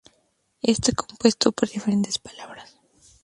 Está 0.63 0.93
compuesto 0.93 1.51
por 1.51 1.69
diferentes 1.69 2.17
palabras. 2.17 2.73